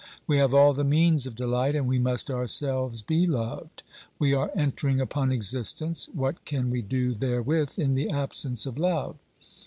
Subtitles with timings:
[0.25, 3.83] We have all the means of delight and we must ourselves be loved.
[4.17, 9.17] We are entering upon existence; what can we do therewith in the absence of love?